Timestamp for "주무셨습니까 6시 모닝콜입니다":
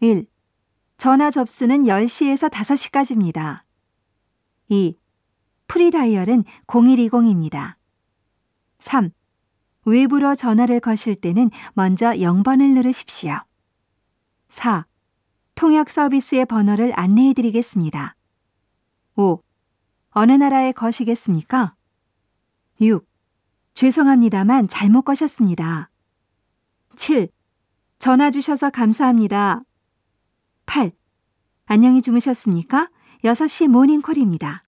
32.02-34.62